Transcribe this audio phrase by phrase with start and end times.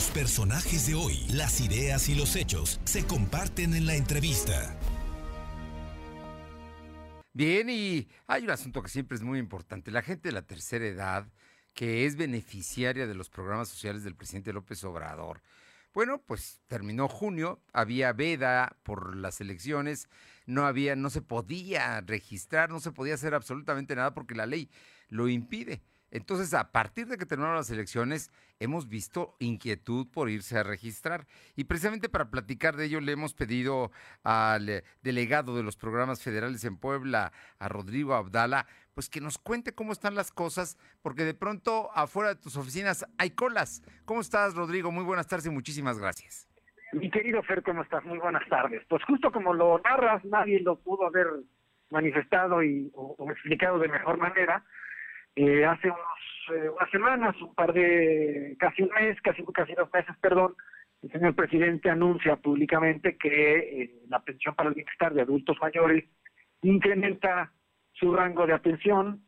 [0.00, 4.74] Los personajes de hoy, las ideas y los hechos se comparten en la entrevista.
[7.34, 9.90] Bien, y hay un asunto que siempre es muy importante.
[9.90, 11.30] La gente de la tercera edad,
[11.74, 15.42] que es beneficiaria de los programas sociales del presidente López Obrador.
[15.92, 20.08] Bueno, pues terminó junio, había veda por las elecciones,
[20.46, 24.70] no había, no se podía registrar, no se podía hacer absolutamente nada porque la ley
[25.10, 25.82] lo impide.
[26.10, 31.26] Entonces, a partir de que terminaron las elecciones, hemos visto inquietud por irse a registrar.
[31.54, 33.92] Y precisamente para platicar de ello, le hemos pedido
[34.24, 39.72] al delegado de los programas federales en Puebla, a Rodrigo Abdala, pues que nos cuente
[39.72, 43.82] cómo están las cosas, porque de pronto afuera de tus oficinas hay colas.
[44.04, 44.90] ¿Cómo estás, Rodrigo?
[44.90, 46.48] Muy buenas tardes y muchísimas gracias.
[46.92, 48.04] Mi querido Fer, ¿cómo estás?
[48.04, 48.82] Muy buenas tardes.
[48.88, 51.28] Pues justo como lo narras, nadie lo pudo haber
[51.90, 54.64] manifestado y o explicado de mejor manera
[55.36, 59.88] eh, hace unos, eh, unas semanas, un par de, casi un mes, casi, casi dos
[59.92, 60.54] meses, perdón,
[61.02, 66.04] el señor presidente anuncia públicamente que eh, la pensión para el bienestar de adultos mayores
[66.62, 67.52] incrementa
[67.92, 69.22] su rango de atención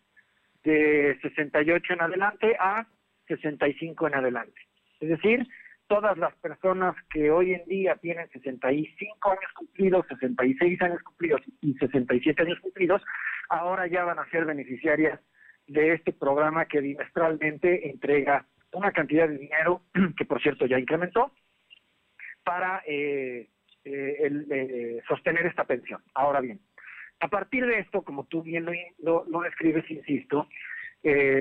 [0.65, 2.87] de 68 en adelante a
[3.27, 4.61] 65 en adelante.
[5.01, 5.47] Es decir,
[5.89, 11.75] todas las personas que hoy en día tienen 65 años cumplidos, 66 años cumplidos y
[11.75, 13.03] 67 años cumplidos,
[13.49, 15.21] ahora ya van a ser beneficiarias
[15.67, 19.83] de este programa que bimestralmente entrega una cantidad de dinero,
[20.17, 21.33] que por cierto ya incrementó,
[22.45, 23.49] para eh,
[23.85, 26.03] eh, eh, sostener esta pensión.
[26.15, 26.61] Ahora bien,
[27.21, 28.67] a partir de esto, como tú bien
[28.99, 30.49] lo, lo, describes, insisto,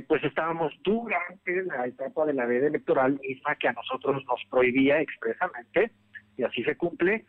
[0.07, 4.99] pues estábamos durante la etapa de la veda electoral misma que a nosotros nos prohibía
[5.01, 5.91] expresamente,
[6.37, 7.25] y así se cumple,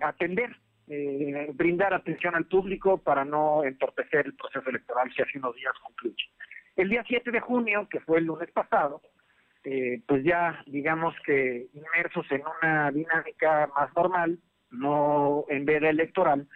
[0.00, 0.56] atender
[0.90, 5.74] eh, brindar atención al público para no entorpecer el proceso electoral que hace unos días
[5.82, 6.24] concluye.
[6.76, 9.02] El día 7 de junio, que fue el lunes pasado,
[9.64, 14.38] eh, pues ya digamos que inmersos en una dinámica más normal,
[14.70, 16.46] no en veda electoral,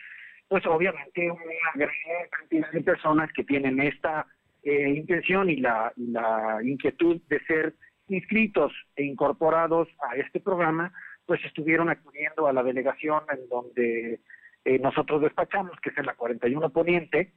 [0.48, 1.94] pues obviamente una gran
[2.30, 4.26] cantidad de personas que tienen esta
[4.62, 7.74] eh, intención y la, y la inquietud de ser
[8.08, 10.92] inscritos e incorporados a este programa,
[11.26, 14.20] pues estuvieron acudiendo a la delegación en donde
[14.64, 17.32] eh, nosotros despachamos, que es en la 41 Poniente,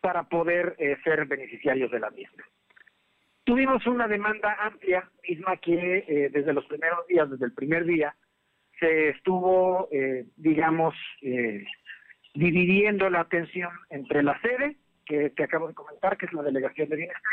[0.00, 2.44] para poder eh, ser beneficiarios de la misma.
[3.44, 8.14] Tuvimos una demanda amplia, misma que eh, desde los primeros días, desde el primer día,
[8.78, 9.88] se estuvo,
[10.36, 10.94] digamos,
[12.32, 16.88] dividiendo la atención entre la sede, que te acabo de comentar, que es la Delegación
[16.88, 17.32] de Bienestar,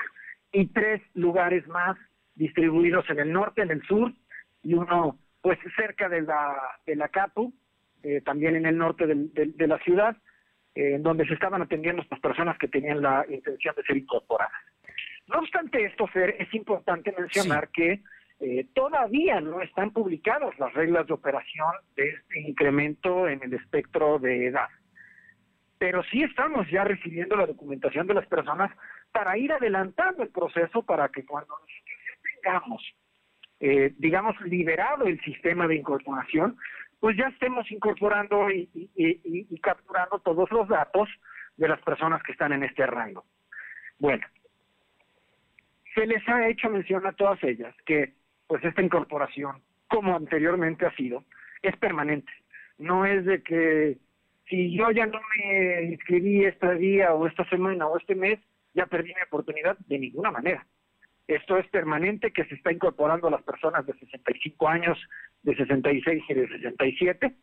[0.52, 1.98] y tres lugares más
[2.34, 4.12] distribuidos en el norte, en el sur,
[4.64, 6.58] y uno pues cerca de la,
[6.88, 7.54] de la CAPU,
[8.02, 10.18] eh, también en el norte de, la ciudad,
[10.74, 14.60] eh, en donde se estaban atendiendo estas personas que tenían la intención de ser incorporadas.
[15.28, 18.02] No obstante esto, Fer, es importante mencionar que
[18.40, 24.18] eh, todavía no están publicadas las reglas de operación de este incremento en el espectro
[24.18, 24.70] de edad.
[25.78, 28.72] Pero sí estamos ya recibiendo la documentación de las personas
[29.12, 32.96] para ir adelantando el proceso para que cuando nosotros ya tengamos
[33.60, 36.58] eh, digamos, liberado el sistema de incorporación,
[37.00, 41.10] pues ya estemos incorporando y, capturando todos los datos
[41.58, 43.26] de las personas que están en este rango.
[44.00, 44.26] Bueno,
[45.94, 48.14] se les ha hecho mención a todas ellas que
[48.48, 51.24] pues esta incorporación, como anteriormente ha sido,
[51.62, 52.32] es permanente.
[52.78, 53.98] No es de que
[54.50, 58.40] si yo ya no me inscribí este día o esta semana o este mes,
[58.74, 60.66] ya perdí mi oportunidad de ninguna manera.
[61.28, 64.98] Esto es permanente que se está incorporando a las personas de 65 años,
[65.44, 67.36] de 66 y de 67.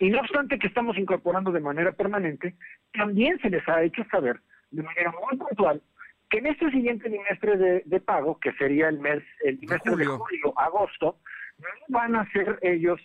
[0.00, 2.54] Y no obstante que estamos incorporando de manera permanente,
[2.92, 5.82] también se les ha hecho saber de manera muy puntual
[6.30, 10.54] que en este siguiente trimestre de, pago, que sería el mes, el trimestre de julio,
[10.56, 11.18] agosto,
[11.58, 13.00] no van a ser ellos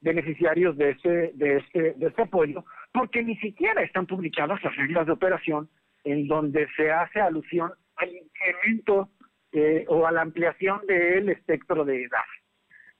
[0.00, 5.06] beneficiarios de este, de este, de este apoyo, porque ni siquiera están publicadas las reglas
[5.06, 5.68] de operación
[6.04, 9.10] en donde se hace alusión al incremento
[9.52, 12.24] eh, o a la ampliación del espectro de edad.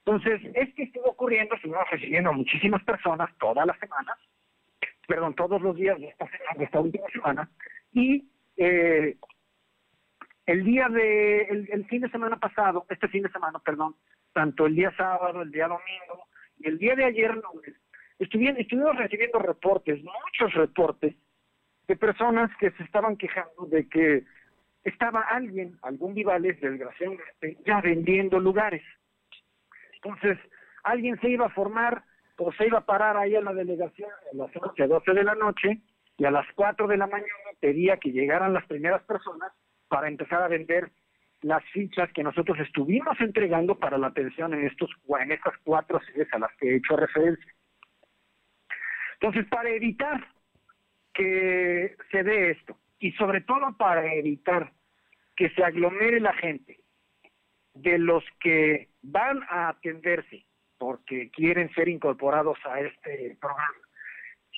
[0.05, 4.19] Entonces, esto estuvo ocurriendo, estuvimos recibiendo muchísimas personas todas las semanas,
[5.07, 7.51] perdón, todos los días de esta, semana, de esta última semana,
[7.93, 9.17] y eh,
[10.47, 13.95] el día de, el, fin de semana pasado, este fin de semana, perdón,
[14.33, 16.27] tanto el día sábado, el día domingo
[16.59, 17.75] y el día de ayer lunes,
[18.19, 21.15] estuvimos recibiendo reportes, muchos reportes,
[21.87, 24.25] de personas que se estaban quejando de que
[24.85, 28.83] estaba alguien, algún Vivales, desgraciadamente, ya vendiendo lugares.
[29.95, 30.39] Entonces,
[30.83, 32.03] alguien se iba a formar
[32.39, 35.35] o se iba a parar ahí a la delegación a las 11, 12 de la
[35.35, 35.81] noche
[36.17, 37.29] y a las 4 de la mañana
[37.61, 39.53] pedía que llegaran las primeras personas
[39.89, 40.91] para empezar a vender
[41.43, 44.91] las fichas que nosotros estuvimos entregando para la atención en estos
[45.21, 47.53] en estas cuatro sedes a las que he hecho referencia.
[49.15, 50.27] Entonces, para evitar
[51.13, 54.73] que se dé esto y sobre todo para evitar
[55.35, 56.79] que se aglomere la gente
[57.75, 60.47] de los que van a atenderse
[60.79, 63.75] porque quieren ser incorporados a este programa.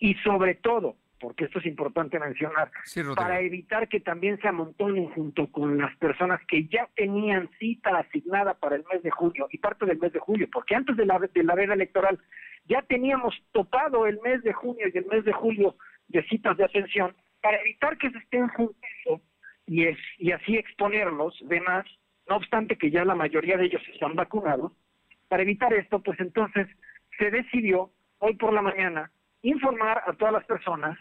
[0.01, 2.73] Y sobre todo porque esto es importante mencionar,
[3.15, 8.55] para evitar que también se amontonen junto con las personas que ya tenían cita asignada
[8.55, 11.21] para el mes de junio y parte del mes de julio, porque antes de la,
[11.21, 12.19] de la veda electoral
[12.65, 15.77] ya teníamos topado el mes de junio y el mes de julio
[16.09, 19.21] de citas de atención, para evitar que se estén juntando
[19.67, 21.85] y, es, y así exponerlos de más,
[22.29, 24.73] no obstante que ya la mayoría de ellos están vacunados,
[25.29, 26.69] para evitar esto, pues entonces
[27.19, 29.11] se decidió hoy por la mañana
[29.43, 30.99] informar a todas las personas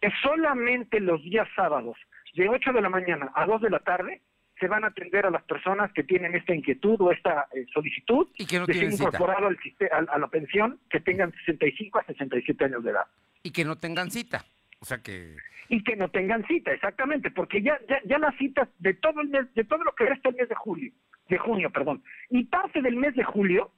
[0.00, 1.96] que solamente los días sábados,
[2.34, 4.22] de 8 de la mañana a 2 de la tarde,
[4.58, 8.28] se van a atender a las personas que tienen esta inquietud o esta eh, solicitud
[8.36, 9.58] y que no de ser incorporado al,
[9.90, 13.06] a, la pensión que tengan 65 a 67 años de edad.
[13.42, 14.44] Y que no tengan cita.
[14.80, 15.36] O sea que
[15.68, 19.28] y que no tengan cita, exactamente, porque ya, ya, ya las citas de todo el
[19.28, 20.92] mes, de todo lo que resta el mes de julio,
[21.28, 23.70] de junio, perdón, y parte del mes de julio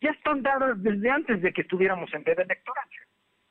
[0.00, 2.88] ya están dadas desde antes de que estuviéramos en veda electoral.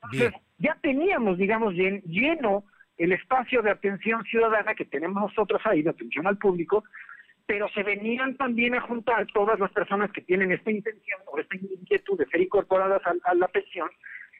[0.02, 2.64] Entonces, ya teníamos, digamos, lleno
[2.96, 6.84] el espacio de atención ciudadana que tenemos nosotros ahí, de atención al público,
[7.46, 11.56] pero se venían también a juntar todas las personas que tienen esta intención o esta
[11.56, 13.88] inquietud de ser incorporadas a, la pensión.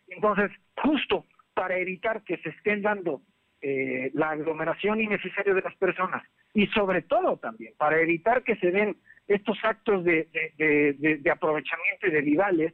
[0.09, 1.25] Entonces, justo
[1.61, 3.21] para evitar que se estén dando
[3.61, 6.23] eh, la aglomeración innecesaria de las personas
[6.55, 8.97] y sobre todo también para evitar que se den
[9.29, 10.27] estos actos de,
[10.57, 12.73] de aprovechamiento y de rivales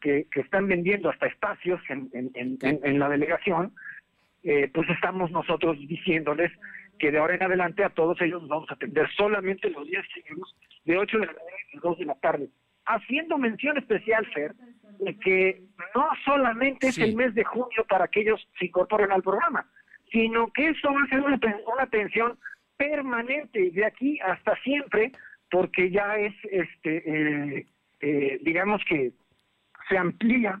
[0.00, 3.74] que, están vendiendo hasta espacios en, en, la delegación,
[4.42, 6.50] eh, pues estamos nosotros diciéndoles
[6.98, 10.06] que de ahora en adelante a todos ellos nos vamos a atender solamente los días
[10.14, 10.56] seguidos
[10.86, 12.48] de 8 de la mañana y 2 de la tarde.
[12.86, 14.54] Haciendo mención especial, Fer,
[14.98, 15.62] de que
[15.94, 19.66] no solamente es el mes de junio para que ellos se incorporen al programa,
[20.12, 21.38] sino que esto va a ser una,
[21.72, 22.38] una atención
[22.76, 25.12] permanente de aquí hasta siempre,
[25.50, 27.66] porque ya es, este, eh,
[28.00, 29.12] eh, digamos que
[29.88, 30.60] se amplía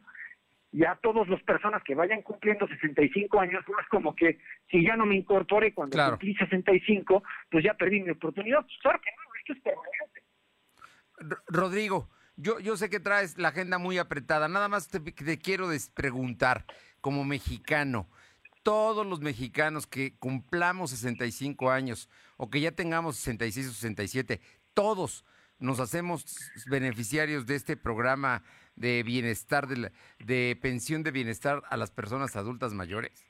[0.72, 4.38] ya todas las personas que vayan cumpliendo 65 años, no es como que
[4.70, 8.66] si ya no me incorporé cuando cumplí 65, pues ya perdí mi oportunidad.
[8.82, 11.42] Claro que no, esto es permanente.
[11.46, 15.68] Rodrigo, yo, yo sé que traes la agenda muy apretada, nada más te, te quiero
[15.94, 16.64] preguntar,
[17.00, 18.08] como mexicano,
[18.62, 24.40] todos los mexicanos que cumplamos 65 años o que ya tengamos 66 o 67,
[24.72, 25.24] todos
[25.58, 26.24] nos hacemos
[26.66, 28.42] beneficiarios de este programa
[28.74, 33.24] de bienestar, de, de pensión de bienestar a las personas adultas mayores?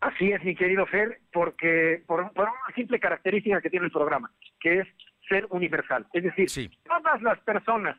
[0.00, 4.80] Así es, mi querido Fer, porque por, una simple característica que tiene el programa, que
[4.80, 4.88] es
[5.28, 6.06] ser universal.
[6.12, 7.96] Es decir, todas las personas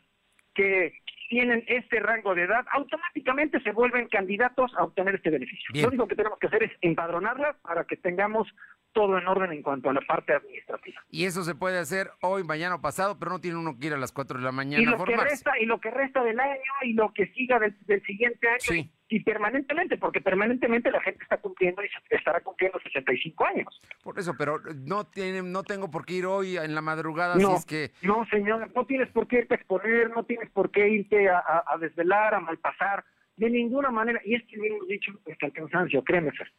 [0.58, 0.94] que
[1.30, 5.70] tienen este rango de edad automáticamente se vuelven candidatos a obtener este beneficio.
[5.74, 8.48] Lo único que tenemos que hacer es empadronarlas para que tengamos
[8.94, 11.00] todo en orden en cuanto a la parte administrativa.
[11.12, 13.94] Y eso se puede hacer hoy, mañana o pasado, pero no tiene uno que ir
[13.94, 14.82] a las 4 de la mañana.
[14.82, 17.76] Y lo, que resta, y lo que resta del año y lo que siga del,
[18.06, 23.82] siguiente año y, permanentemente, porque permanentemente la gente está cumpliendo y estará cumpliendo 65 años.
[24.04, 27.36] Por eso, pero no tiene, no tengo por qué ir hoy en la madrugada.
[27.36, 27.92] No, es que...
[28.02, 31.64] no, señor, no tienes por qué irte a exponer, no tienes por qué irte a,
[31.66, 33.06] a, desvelar, a malpasar,
[33.38, 34.20] de ninguna manera.
[34.26, 36.52] Y es que lo hemos dicho hasta el cansancio, créeme, Fer.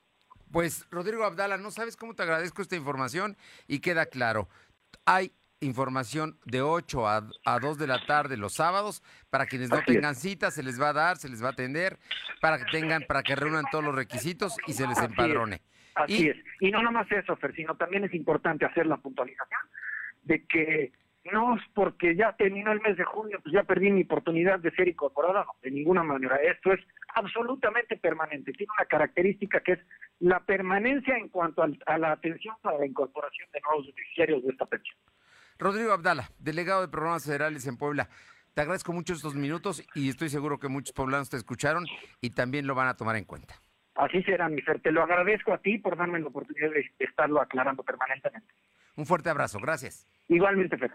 [0.50, 3.36] Pues Rodrigo Abdala, no sabes cómo te agradezco esta información
[3.66, 4.48] y queda claro.
[5.04, 10.14] Hay información de 8 a, 2 de la tarde los sábados para quienes no tengan
[10.14, 11.98] cita, se les va a dar, se les va a atender,
[12.40, 15.60] para que tengan, para que reúnan todos los requisitos y se les empadrone.
[15.94, 16.36] Así es.
[16.60, 19.60] Y no nomás eso, Fer, sino también es importante hacer la puntualización
[20.22, 20.92] de que
[21.32, 24.70] no es porque ya terminó el mes de junio, pues ya perdí mi oportunidad de
[24.72, 26.36] ser incorporado, no, de ninguna manera.
[26.36, 26.80] Esto es
[27.14, 28.52] absolutamente permanente.
[28.52, 29.78] Tiene una característica que es
[30.20, 34.66] la permanencia en cuanto a, la atención para la incorporación de nuevos beneficiarios de esta
[34.66, 34.96] pensión.
[35.58, 38.08] Rodrigo Abdala, delegado de programas federales en Puebla.
[38.54, 41.84] Te agradezco mucho estos minutos y estoy seguro que muchos poblanos te escucharon
[42.20, 43.54] y también lo van a tomar en cuenta.
[43.94, 44.80] Así será, mi Fer.
[44.80, 48.54] Te lo agradezco a ti por darme la oportunidad de estarlo aclarando permanentemente.
[48.96, 49.58] Un fuerte abrazo.
[49.58, 50.06] Gracias.
[50.28, 50.92] Igualmente, Fer.